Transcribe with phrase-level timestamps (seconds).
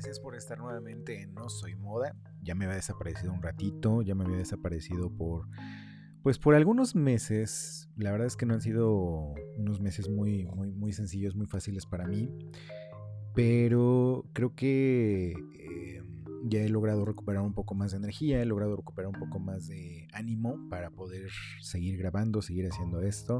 [0.00, 2.16] Gracias por estar nuevamente en No Soy Moda.
[2.40, 5.46] Ya me había desaparecido un ratito, ya me había desaparecido por
[6.22, 10.72] pues por algunos meses, la verdad es que no han sido unos meses muy, muy,
[10.72, 12.30] muy sencillos, muy fáciles para mí,
[13.34, 16.02] pero creo que eh,
[16.44, 19.66] ya he logrado recuperar un poco más de energía, he logrado recuperar un poco más
[19.66, 21.28] de ánimo para poder
[21.60, 23.38] seguir grabando, seguir haciendo esto.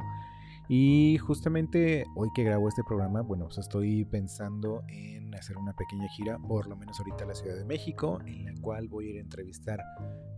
[0.73, 6.07] Y justamente hoy que grabo este programa, bueno, pues estoy pensando en hacer una pequeña
[6.07, 9.09] gira, por lo menos ahorita a la Ciudad de México, en la cual voy a
[9.09, 9.83] ir a entrevistar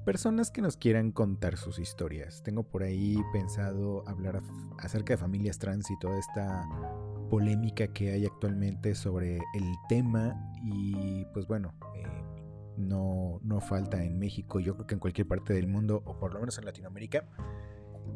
[0.06, 2.42] personas que nos quieran contar sus historias.
[2.42, 4.42] Tengo por ahí pensado hablar
[4.80, 6.68] acerca de familias trans y toda esta
[7.30, 12.08] polémica que hay actualmente sobre el tema y pues bueno, eh,
[12.76, 16.34] no, no falta en México, yo creo que en cualquier parte del mundo o por
[16.34, 17.30] lo menos en Latinoamérica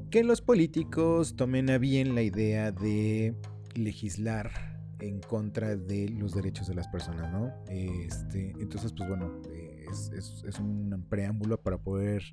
[0.09, 3.35] que los políticos tomen a bien la idea de
[3.75, 4.51] legislar
[4.99, 7.53] en contra de los derechos de las personas, ¿no?
[7.67, 9.41] Este, entonces, pues bueno,
[9.87, 12.23] es, un preámbulo para poder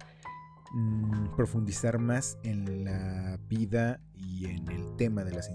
[0.73, 5.51] mm, profundizar más en la vida y en el tema de las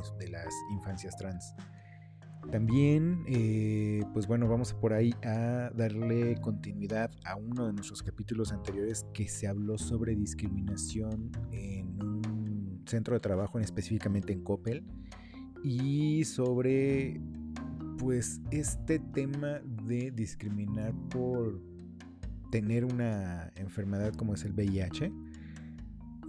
[0.71, 1.55] infancias trans.
[2.51, 8.51] También, eh, pues bueno, vamos por ahí a darle continuidad a uno de nuestros capítulos
[8.51, 14.83] anteriores que se habló sobre discriminación en un centro de trabajo, específicamente en Coppel,
[15.63, 17.21] y sobre,
[17.99, 21.61] pues, este tema de discriminar por
[22.51, 25.11] tener una enfermedad como es el VIH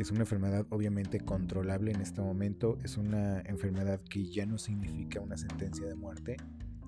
[0.01, 5.21] es una enfermedad obviamente controlable en este momento, es una enfermedad que ya no significa
[5.21, 6.39] una sentencia de muerte,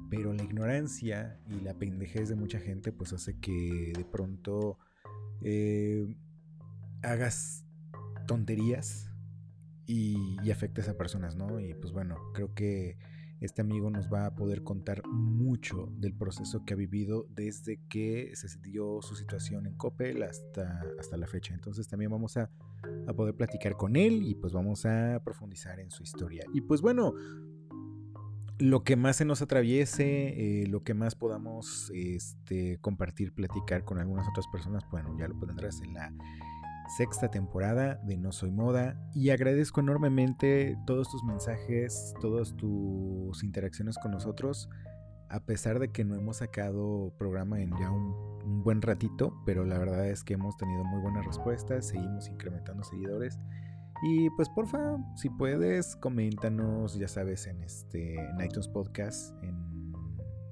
[0.09, 4.79] pero la ignorancia y la pendejez de mucha gente pues hace que de pronto
[5.43, 6.17] eh,
[7.03, 7.67] hagas
[8.27, 9.11] tonterías
[9.87, 11.61] y, y afectes a personas, ¿no?
[11.61, 12.97] Y pues bueno, creo que
[13.43, 18.31] este amigo nos va a poder contar mucho del proceso que ha vivido desde que
[18.35, 21.53] se dio su situación en Coppel hasta, hasta la fecha.
[21.53, 22.51] Entonces también vamos a,
[23.17, 26.45] poder platicar con él y pues vamos a profundizar en su historia.
[26.53, 27.15] Y pues bueno,
[28.59, 33.99] lo que más se nos atraviese, eh, lo que más podamos este, compartir, platicar con
[33.99, 36.13] algunas otras personas, bueno, ya lo pondrás en la
[36.97, 43.97] sexta temporada de No Soy Moda y agradezco enormemente todos tus mensajes, todas tus interacciones
[43.99, 44.69] con nosotros,
[45.31, 48.33] a pesar de que no hemos sacado programa en ya un,
[48.65, 53.39] buen ratito, pero la verdad es que hemos tenido muy buenas respuestas, seguimos incrementando seguidores.
[54.03, 59.93] Y pues porfa, si puedes, coméntanos, ya sabes, en este en iTunes Podcast, en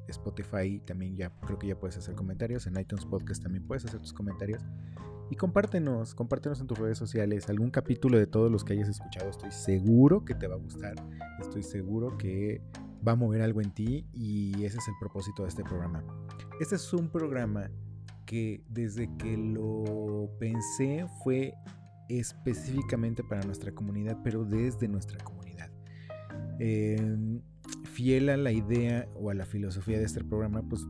[0.09, 4.01] Spotify también ya creo que ya puedes hacer comentarios, en iTunes Podcast también puedes hacer
[4.01, 4.62] tus comentarios.
[5.31, 9.31] Y compártenos, compártenos en tus redes sociales algún capítulo de todos los que hayas escuchado.
[9.31, 10.97] Estoy seguro que te va a gustar.
[11.41, 12.61] Estoy seguro que
[13.07, 16.05] va a mover algo en ti y ese es el propósito de este programa.
[16.59, 17.71] Este es un programa
[18.27, 21.55] que desde que lo pensé fue
[22.09, 25.71] específicamente para nuestra comunidad, pero desde nuestra comunidad.
[26.59, 27.41] Em,
[27.85, 30.87] fiel a la idea o a la filosofía de este programa, pues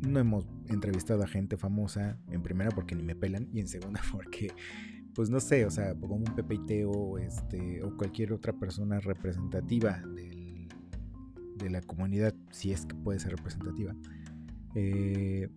[0.00, 0.41] no hemos
[0.72, 4.52] entrevistado a gente famosa, en primera porque ni me pelan, y en segunda porque,
[5.14, 10.02] pues no sé, o sea, como un Pepe Teo este, o cualquier otra persona representativa
[11.56, 13.94] de la comunidad, si es que puede ser representativa,
[14.74, 15.48] eh,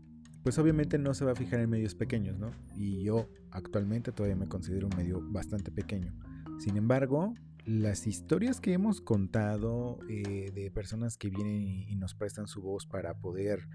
[0.44, 2.52] pues obviamente no se va a fijar en medios pequeños, ¿no?
[2.76, 6.14] Y yo actualmente todavía me considero un medio bastante pequeño.
[6.60, 7.34] Sin embargo,
[7.66, 12.86] las historias que hemos contado eh, de personas que vienen y, nos prestan su voz
[12.86, 13.68] para poder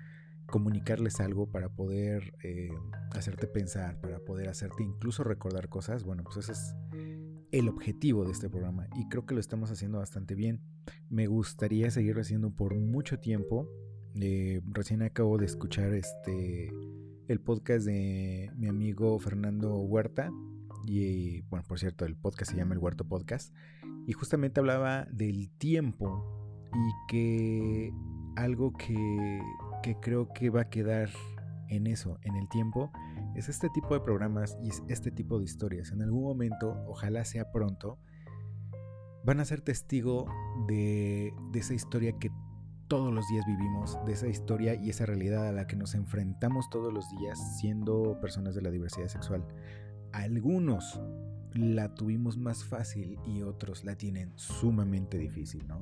[0.51, 2.71] comunicarles algo, para poder eh,
[3.13, 6.75] hacerte pensar, para poder hacerte incluso recordar cosas, bueno, pues ese es
[7.53, 10.61] el objetivo de este programa y creo que lo estamos haciendo bastante bien.
[11.09, 13.69] Me gustaría seguirlo haciendo por mucho tiempo.
[14.15, 16.73] Eh, recién acabo de escuchar este
[17.29, 20.31] el podcast de mi amigo Fernando Huerta
[20.85, 23.55] y bueno, por cierto, el podcast se llama El Huerto Podcast
[24.07, 26.25] y justamente hablaba del tiempo
[26.73, 27.93] y que
[28.37, 29.41] algo que
[29.83, 31.11] que creo que va a quedar
[31.69, 32.91] en eso, en el tiempo,
[33.35, 35.93] es este tipo de programas y es este tipo de historias.
[35.93, 37.99] En algún momento, ojalá sea pronto,
[39.25, 40.27] van a ser testigo
[40.67, 42.31] de, esa historia que
[42.89, 46.69] todos los días vivimos, de esa historia y esa realidad a la que nos enfrentamos
[46.71, 49.47] todos los días siendo personas de la diversidad sexual.
[50.13, 51.01] Algunos
[51.55, 55.79] la tuvimos más fácil y otros la tienen sumamente difícil, ¿no?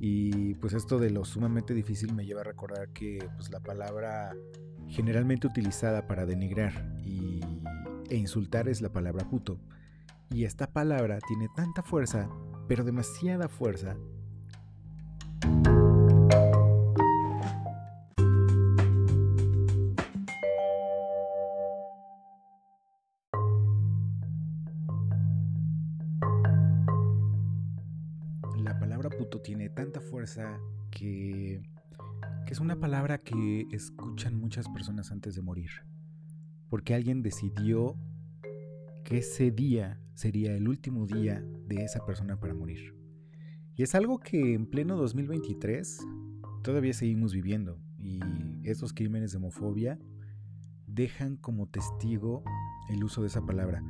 [0.00, 4.34] Y pues esto de lo sumamente difícil me lleva a recordar que pues la palabra
[4.86, 7.40] generalmente utilizada para denigrar y,
[8.08, 9.60] e insultar es la palabra puto.
[10.30, 12.28] Y esta palabra tiene tanta fuerza,
[12.68, 13.96] pero demasiada fuerza,
[28.78, 30.60] la palabra puto tiene tanta fuerza
[30.92, 31.60] que,
[32.46, 35.70] que, es una palabra que escuchan muchas personas antes de morir.
[36.70, 37.96] Porque alguien decidió
[39.02, 42.94] que ese día sería el último día de esa persona para morir.
[43.74, 45.98] Y es algo que en pleno 2023
[46.62, 47.80] todavía seguimos viviendo.
[47.98, 48.20] Y
[48.62, 49.98] estos crímenes de homofobia
[50.86, 52.44] dejan como testigo
[52.90, 53.82] el uso de esa palabra.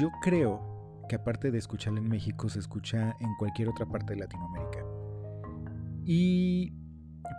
[0.00, 0.77] Yo creo
[1.08, 4.84] que aparte de escucharla en México, se escucha en cualquier otra parte de Latinoamérica.
[6.04, 6.72] Y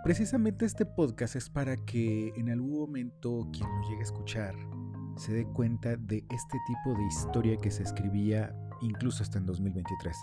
[0.04, 4.56] precisamente este podcast es para que en algún momento quien lo llegue a escuchar
[5.18, 10.16] se dé cuenta de este tipo de historia que se escribía incluso hasta en 2023.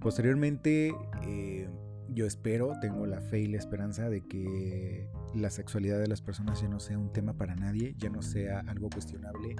[0.00, 0.94] Posteriormente,
[1.24, 1.68] eh,
[2.08, 6.60] yo espero, tengo la fe y la esperanza de que la sexualidad de las personas
[6.60, 9.56] ya no sea un tema para nadie, ya no sea algo cuestionable,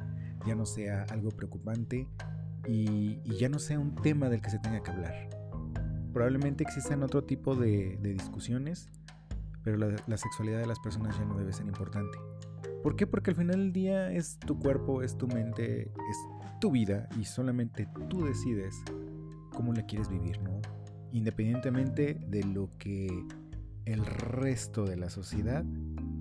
[0.47, 2.07] ya no sea algo preocupante
[2.67, 5.29] y, ya no sea un tema del que se tenga que hablar.
[6.13, 8.91] Probablemente existan otro tipo de, discusiones,
[9.65, 12.19] pero la, la sexualidad de las personas ya no debe ser importante.
[12.83, 13.07] ¿Por qué?
[13.07, 16.17] Porque al final del día es tu cuerpo, es tu mente, es
[16.61, 18.83] tu vida y solamente tú decides
[19.53, 20.61] cómo la quieres vivir, ¿no?
[21.13, 23.09] Independientemente de lo que
[23.85, 25.65] el resto de la sociedad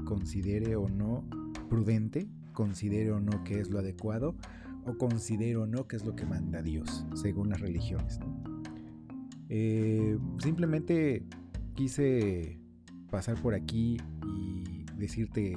[0.05, 1.25] considere o no
[1.69, 4.35] prudente, considere o no que es lo adecuado,
[4.85, 8.19] o considere o no que es lo que manda Dios, según las religiones.
[9.49, 11.25] Eh, simplemente
[11.75, 12.59] quise
[13.09, 15.55] pasar por aquí y decirte,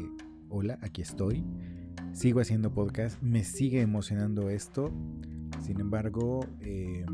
[0.48, 1.44] hola, aquí estoy.
[2.12, 4.92] Sigo haciendo podcast, me sigue emocionando esto.
[5.60, 7.04] Sin embargo, eh,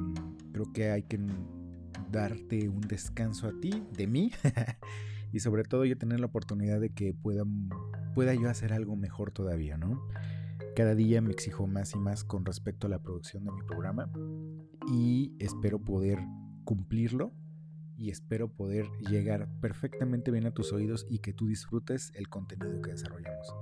[0.53, 1.19] Creo que hay que
[2.11, 4.33] darte un descanso a ti, de mí,
[5.33, 7.45] y sobre todo yo tener la oportunidad de que pueda,
[8.15, 10.03] pueda yo hacer algo mejor todavía, ¿no?
[10.81, 14.11] Cada día me exijo más y más con respecto a la producción de mi programa
[14.91, 16.19] y espero poder
[16.65, 17.35] cumplirlo
[17.99, 22.81] y espero poder llegar perfectamente bien a tus oídos y que tú disfrutes el contenido
[22.81, 23.55] que desarrollamos.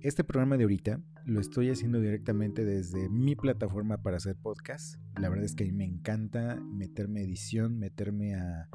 [0.00, 4.96] Este programa de ahorita lo estoy haciendo directamente desde mi plataforma para hacer podcast.
[5.20, 8.68] La verdad es que a me encanta meterme edición, meterme a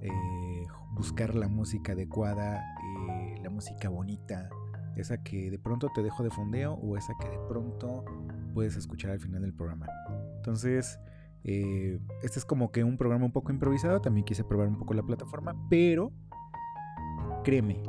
[0.00, 0.62] eh,
[0.94, 4.48] buscar la música adecuada, eh, la música bonita,
[4.96, 8.04] esa que de pronto te dejo de fondeo o esa que de pronto
[8.52, 9.86] puedes escuchar al final del programa.
[10.36, 10.98] Entonces,
[11.44, 14.94] eh, este es como que un programa un poco improvisado, también quise probar un poco
[14.94, 16.12] la plataforma, pero
[17.42, 17.82] créeme,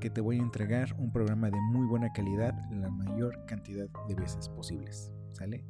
[0.00, 4.14] que te voy a entregar un programa de muy buena calidad la mayor cantidad de
[4.14, 5.12] veces posibles.
[5.32, 5.64] ¿Sale?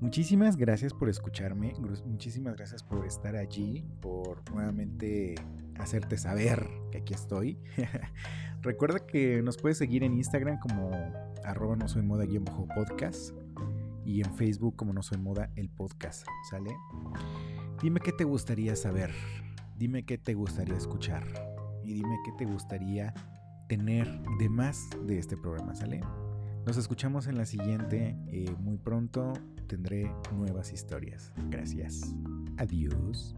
[0.00, 1.74] Muchísimas gracias por escucharme,
[2.06, 5.34] muchísimas gracias por estar allí, por nuevamente
[5.82, 7.58] hacerte saber que aquí estoy.
[8.62, 10.90] Recuerda que nos puedes seguir en Instagram como
[11.44, 13.32] arroba no soy moda bajo podcast
[14.04, 16.70] y en Facebook como no soy moda el podcast, ¿sale?
[17.82, 19.10] Dime qué te gustaría saber,
[19.76, 21.24] dime qué te gustaría escuchar
[21.84, 23.14] y dime qué te gustaría
[23.68, 26.00] tener de más de este programa, ¿sale?
[26.66, 28.16] Nos escuchamos en la siguiente.
[28.28, 29.32] Eh, muy pronto
[29.66, 31.32] tendré nuevas historias.
[31.48, 32.14] Gracias.
[32.58, 33.34] Adiós.